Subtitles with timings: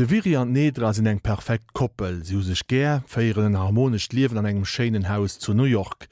[0.00, 4.46] De Viri an Nedra sinn eng perfekt Koppel, si sech gär féieren harmonisch Liwen an
[4.48, 6.06] engem Scheenenhaus zu New York.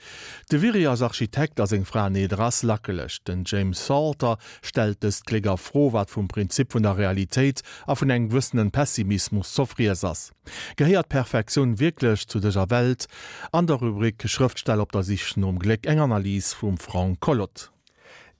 [0.53, 3.27] De Viri als Architekt as eng Fra Nedras lackelecht.
[3.29, 8.13] Den James Salter stel es Kläger froh wat vum Prinzip vun der Realität a vun
[8.13, 10.35] eng wëssenen Pessimismus sofries ass.
[10.77, 13.09] Geheiert Perfektion wirklichklech zu deger Welt,
[13.53, 17.73] an der Rubrik Schriftstell op der sich um Gleck enganalyse vum Frank Collot.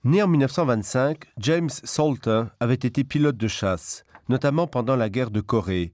[0.03, 4.05] Né en 1925, James Salter avait été pilote de chasse.
[4.29, 5.93] Notamment pendant la guerre de Corée.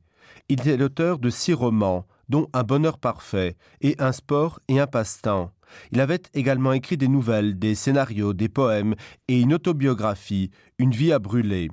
[0.49, 4.87] Il est l'auteur de six romans, dont Un bonheur parfait et Un sport et un
[4.87, 5.51] passe-temps.
[5.91, 8.95] Il avait également écrit des nouvelles, des scénarios, des poèmes
[9.27, 11.69] et une autobiographie, Une vie à brûler.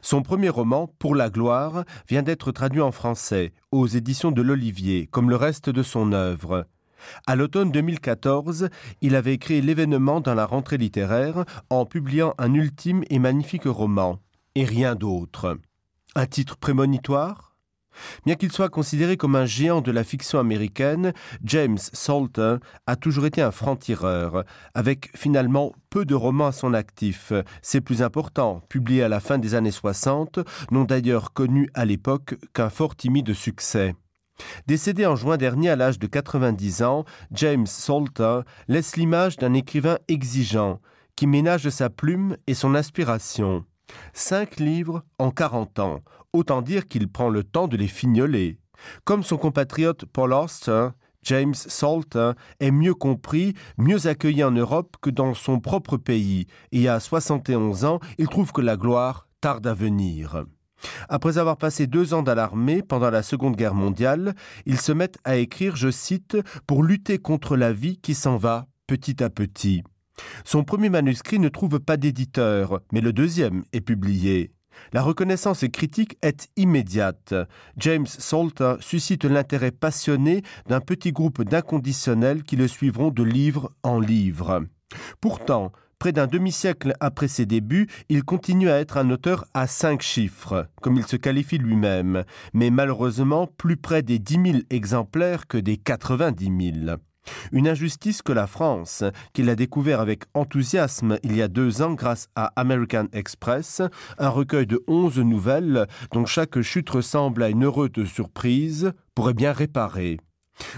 [0.00, 5.06] Son premier roman, Pour la gloire, vient d'être traduit en français aux éditions de l'Olivier,
[5.06, 6.66] comme le reste de son œuvre.
[7.26, 8.68] À l'automne 2014,
[9.00, 14.20] il avait écrit l'événement dans la rentrée littéraire en publiant un ultime et magnifique roman,
[14.54, 15.58] et rien d'autre.
[16.14, 17.56] Un titre prémonitoire?
[18.26, 23.24] Bien qu'il soit considéré comme un géant de la fiction américaine, James Salter a toujours
[23.24, 27.32] été un franc-tireur, avec finalement peu de romans à son actif.
[27.62, 32.36] Ses plus importants, publiés à la fin des années 60, n'ont d'ailleurs connu à l'époque
[32.52, 33.94] qu'un fort timide succès.
[34.66, 39.98] Décédé en juin dernier à l'âge de 90 ans, James Salter laisse l'image d'un écrivain
[40.08, 40.80] exigeant,
[41.16, 43.64] qui ménage sa plume et son aspiration.
[44.12, 46.00] Cinq livres en quarante ans,
[46.32, 48.58] autant dire qu'il prend le temps de les fignoler.
[49.04, 50.88] Comme son compatriote Paul Auster,
[51.24, 56.88] James Salter est mieux compris, mieux accueilli en Europe que dans son propre pays, et
[56.88, 60.44] à 71 ans, il trouve que la gloire tarde à venir.
[61.08, 64.34] Après avoir passé deux ans dans l'armée pendant la Seconde Guerre mondiale,
[64.66, 68.66] il se met à écrire, je cite, pour lutter contre la vie qui s'en va
[68.88, 69.84] petit à petit.
[70.44, 74.52] Son premier manuscrit ne trouve pas d'éditeur, mais le deuxième est publié.
[74.92, 77.34] La reconnaissance critique est immédiate.
[77.76, 84.00] James Salter suscite l'intérêt passionné d'un petit groupe d'inconditionnels qui le suivront de livre en
[84.00, 84.64] livre.
[85.20, 90.02] Pourtant, près d'un demi-siècle après ses débuts, il continue à être un auteur à cinq
[90.02, 95.58] chiffres, comme il se qualifie lui-même, mais malheureusement plus près des dix mille exemplaires que
[95.58, 96.96] des quatre-vingt-dix mille.
[97.52, 101.94] Une injustice que la France, qu'il a découvert avec enthousiasme il y a deux ans
[101.94, 103.82] grâce à American Express,
[104.18, 109.52] un recueil de onze nouvelles dont chaque chute ressemble à une heureuse surprise, pourrait bien
[109.52, 110.18] réparer.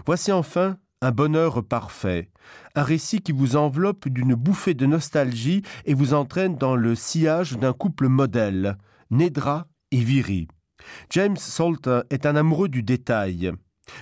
[0.06, 2.30] Voici enfin un bonheur parfait,
[2.74, 7.58] un récit qui vous enveloppe d'une bouffée de nostalgie et vous entraîne dans le sillage
[7.58, 8.78] d'un couple modèle,
[9.10, 10.48] Nedra et Viri.
[11.10, 13.52] James Salter est un amoureux du détail.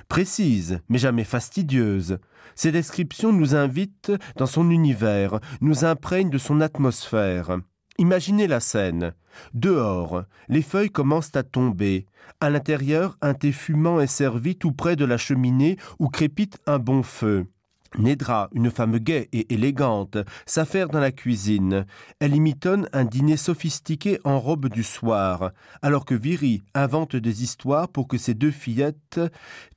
[0.08, 2.18] Précise, mais jamais fastidieuse,
[2.54, 7.58] ces descriptions nous invitent dans son univers, nous imprègnent de son atmosphère.
[7.98, 9.14] Imaginez la scène.
[9.54, 12.06] Dehors, les feuilles commencent à tomber.
[12.40, 16.78] À l'intérieur, un thé fumant est servi tout près de la cheminée où crépite un
[16.78, 17.46] bon feu.
[17.98, 21.86] Nedra, une femme gaie et élégante, s'affaire dans la cuisine.
[22.20, 27.88] Elle imitonne un dîner sophistiqué en robe du soir, alors que Viri invente des histoires
[27.88, 29.20] pour que ses deux fillettes,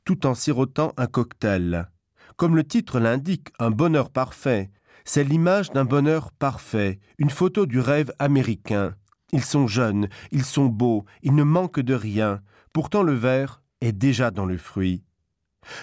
[0.04, 1.90] tout en sirotant un cocktail.
[2.38, 4.70] Comme le titre l'indique, un bonheur parfait,
[5.06, 8.96] c'est l'image d'un bonheur parfait, une photo du rêve américain.
[9.32, 12.42] Ils sont jeunes, ils sont beaux, ils ne manquent de rien,
[12.74, 15.04] pourtant le verre est déjà dans le fruit.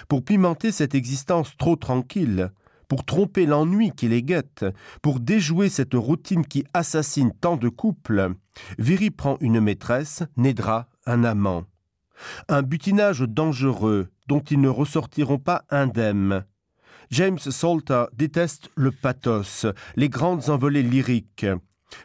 [0.07, 2.51] Pour pimenter cette existence trop tranquille,
[2.87, 4.65] pour tromper l'ennui qui les guette,
[5.01, 8.35] pour déjouer cette routine qui assassine tant de couples,
[8.77, 11.65] Viri prend une maîtresse, Nedra un amant.
[12.49, 16.45] Un butinage dangereux dont ils ne ressortiront pas indemnes.
[17.09, 19.65] James Salter déteste le pathos,
[19.95, 21.45] les grandes envolées lyriques.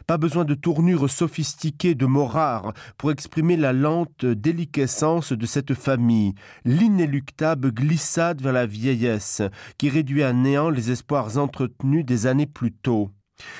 [0.07, 5.73] Pas besoin de tournures sophistiquées de mots rares pour exprimer la lente déliquescence de cette
[5.73, 6.33] famille,
[6.65, 9.41] l'inéluctable glissade vers la vieillesse
[9.77, 13.11] qui réduit à néant les espoirs entretenus des années plus tôt.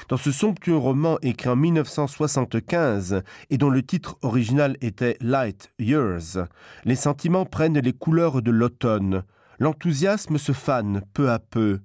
[0.09, 6.47] Dans ce somptueux roman écrit en 1975 et dont le titre original était Light Years,
[6.85, 9.23] les sentiments prennent les couleurs de l'automne.
[9.59, 11.79] L'enthousiasme se fane peu à peu.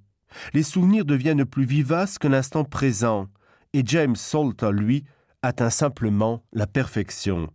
[0.53, 3.29] Les souvenirs deviennent plus vivaces que l'instant présent
[3.75, 5.05] et James Salter, lui,
[5.43, 7.50] atteint simplement la perfection.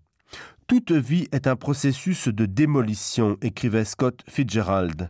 [0.68, 5.10] Toute vie est un processus de démolition, écrivait Scott Fitzgerald.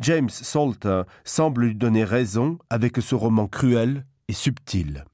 [0.00, 5.04] James Salter semble lui donner raison avec ce roman cruel et subtil.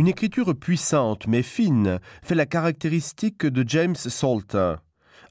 [0.00, 4.76] Une écriture puissante mais fine fait la caractéristique de James Salter.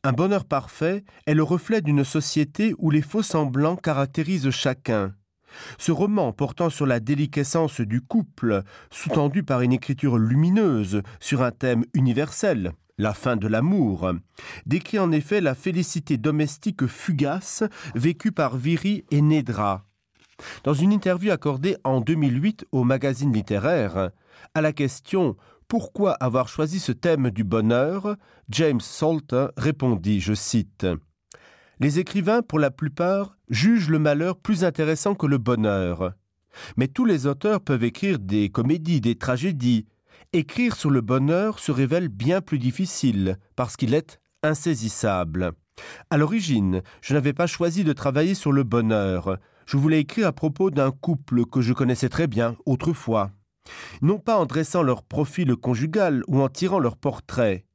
[0.04, 5.16] Un bonheur parfait est le reflet d'une société où les faux semblants caractérisent chacun.
[5.80, 8.62] Ce roman portant sur la déliquescence du couple,
[8.92, 14.12] sous-tendu par une écriture lumineuse sur un thème universel, la fin de l'amour,
[14.68, 17.64] décrit en effet la félicité domestique fugace
[17.96, 19.89] vécue par Viri et Nedra.
[20.64, 24.12] Dans une interview accordée en 2008 au magazine littéraire,
[24.54, 25.36] à la question
[25.68, 28.16] Pourquoi avoir choisi ce thème du bonheur?
[28.50, 30.88] James Salter répondit, je cite,
[31.80, 36.14] Les écrivains, pour la plupart, jugent le malheur plus intéressant que le bonheur.
[36.78, 39.86] Mais tous les auteurs peuvent écrire des comédies, des tragédies.
[40.34, 45.54] Écrire sur le bonheur se révèle bien plus difficile, parce qu'il est insaisissable.
[46.10, 49.38] À l'origine, je n'avais pas choisi de travailler sur le bonheur.
[49.70, 53.30] Je voulais écrire à propos d'un couple que je connaissais très bien autrefois.
[54.02, 57.66] Non pas en dressant leur profil conjugal ou en tirant leur portrait,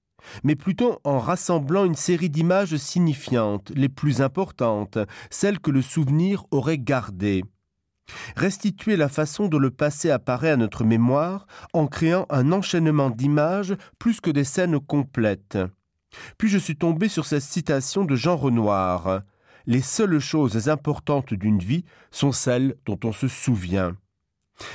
[0.43, 4.99] mais plutôt en rassemblant une série d'images signifiantes, les plus importantes,
[5.31, 7.45] celles que le souvenir aurait gardées.
[8.35, 13.77] Restituer la façon dont le passé apparaît à notre mémoire en créant un enchaînement d'images
[14.01, 15.59] plus que des scènes complètes.
[16.39, 19.23] Puis je suis tombé sur cette citation de Jean Renoir.
[19.67, 23.97] Les seules choses importantes d'une vie sont celles dont on se souvient.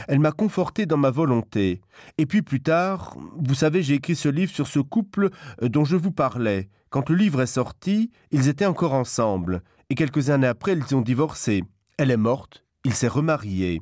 [0.07, 1.81] Elle m'a conforté dans ma volonté.
[2.17, 5.29] Et puis plus tard, vous savez, j'ai écrit ce livre sur ce couple
[5.61, 6.69] euh, dont je vous parlais.
[6.89, 11.01] Quand le livre est sorti, ils étaient encore ensemble, et quelques années après, ils ont
[11.01, 11.63] divorcé.
[11.97, 13.81] Elle est morte, il s'est remarié.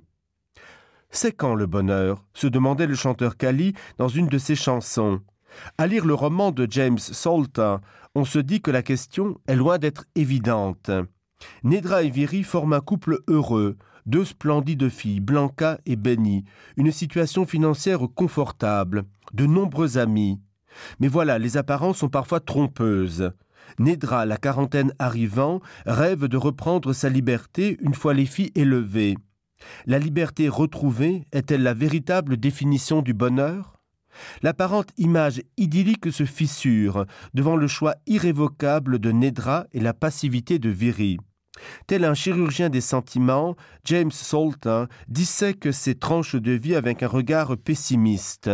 [1.10, 2.26] C'est quand le bonheur?
[2.34, 5.22] se demandait le chanteur Kali dans une de ses chansons.
[5.78, 7.78] À lire le roman de James Salter,
[8.16, 10.92] on se dit que la question est loin d'être évidente.
[11.64, 16.46] Nedra et Viri forment un couple heureux, deux splendides filles, Blanca et Benny,
[16.78, 19.04] une situation financière confortable,
[19.34, 20.40] de nombreux amis.
[21.00, 23.32] Mais voilà, les apparences sont parfois trompeuses.
[23.80, 29.18] Nedra, la quarantaine arrivant, rêve de reprendre sa liberté une fois les filles élevées.
[29.86, 33.77] La liberté retrouvée est-elle la véritable définition du bonheur?
[34.42, 40.70] L'apparente image idyllique se fissure devant le choix irrévocable de Nedra et la passivité de
[40.70, 41.18] Viri.
[41.88, 47.58] Tel un chirurgien des sentiments, James Salter dissèque ses tranches de vie avec un regard
[47.58, 48.50] pessimiste.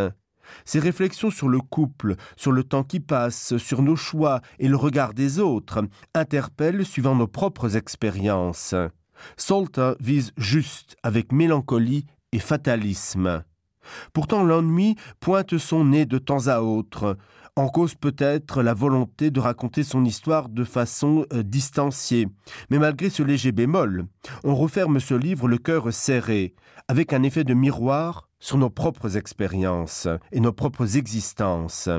[0.65, 4.75] Ses réflexions sur le couple, sur le temps qui passe, sur nos choix et le
[4.75, 5.83] regard des autres
[6.13, 8.75] interpellent suivant nos propres expériences.
[9.37, 13.43] Salter vise juste avec mélancolie et fatalisme.
[14.13, 17.17] Pourtant l'ennui pointe son nez de temps à autre,
[17.55, 22.27] en cause peut-être la volonté de raconter son histoire de façon euh, distanciée.
[22.69, 24.05] Mais malgré ce léger bémol,
[24.43, 26.55] on referme ce livre le cœur serré,
[26.87, 31.89] avec un effet de miroir sur nos propres expériences et nos propres existences.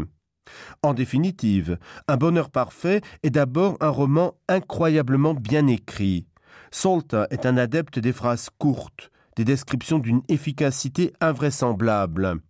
[0.82, 6.26] En définitive, Un bonheur parfait est d'abord un roman incroyablement bien écrit.
[6.70, 12.40] Solta est un adepte des phrases courtes, des descriptions d'une efficacité invraisemblable.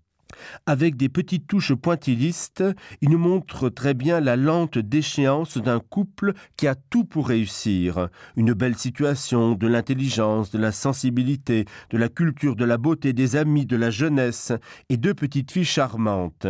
[0.67, 2.64] Avec des petites touches pointillistes,
[3.00, 8.09] il nous montre très bien la lente déchéance d'un couple qui a tout pour réussir.
[8.37, 13.37] Une belle situation, de l'intelligence, de la sensibilité, de la culture, de la beauté, des
[13.37, 14.53] amis, de la jeunesse
[14.88, 16.47] et deux petites filles charmantes.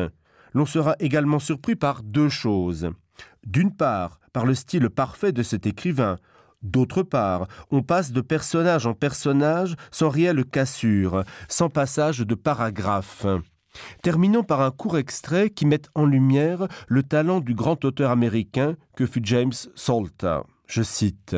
[0.54, 2.90] L'on sera également surpris par deux choses.
[3.44, 6.16] D'une part, par le style parfait de cet écrivain,
[6.64, 13.26] D'autre part, on passe de personnage en personnage sans réelle cassure, sans passage de paragraphe.
[14.02, 18.76] Terminons par un court extrait qui met en lumière le talent du grand auteur américain
[18.96, 20.40] que fut James Salter.
[20.66, 21.36] Je cite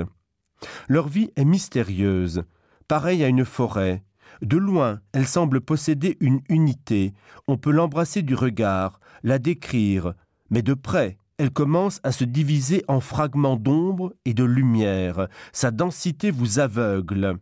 [0.88, 2.44] Leur vie est mystérieuse,
[2.86, 4.04] pareille à une forêt.
[4.42, 7.14] De loin, elle semble posséder une unité.
[7.48, 10.14] On peut l'embrasser du regard, la décrire,
[10.50, 15.28] mais de près, elle commence à se diviser en fragments d'ombre et de lumière.
[15.52, 17.38] Sa densité vous aveugle.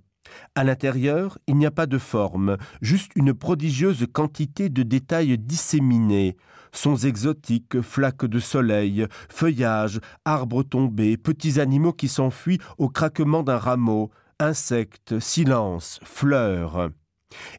[0.54, 6.36] À l'intérieur, il n'y a pas de forme, juste une prodigieuse quantité de détails disséminés,
[6.72, 13.58] sons exotiques, flaques de soleil, feuillages, arbres tombés, petits animaux qui s'enfuient au craquement d'un
[13.58, 14.10] rameau,
[14.40, 16.90] insectes, silence, fleurs.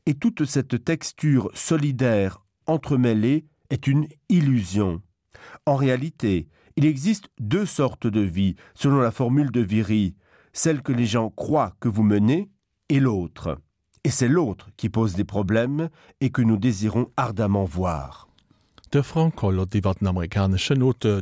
[0.06, 5.02] Et toute cette texture solidaire entremêlée est une illusion.
[5.68, 10.16] En réalité, il existe deux sortes de vie, selon la formule de Viry,
[10.54, 12.52] celle que les gens croient que vous menez
[12.90, 13.58] et l'autre.
[14.04, 15.90] Et c'est l'autre qui pose des problèmes
[16.22, 18.28] et que nous désirons ardemment voir.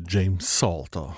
[0.08, 1.14] James Salter.